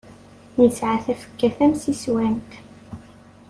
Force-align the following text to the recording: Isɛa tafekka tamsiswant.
Isɛa 0.65 0.95
tafekka 1.05 1.47
tamsiswant. 1.57 2.51